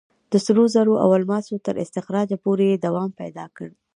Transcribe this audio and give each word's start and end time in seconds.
د 0.31 0.33
سرو 0.45 0.63
زرو 0.73 0.93
او 1.03 1.09
الماسو 1.17 1.55
تر 1.65 1.75
استخراجه 1.83 2.37
پورې 2.43 2.65
یې 2.71 2.81
دوام 2.85 3.09
پیدا 3.19 3.45
کړ. 3.57 3.69